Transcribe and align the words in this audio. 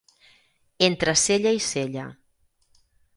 Entre 0.87 1.13
cella 1.25 1.51
i 1.59 1.61
cella. 1.65 2.07